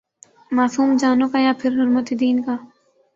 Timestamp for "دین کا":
2.19-2.55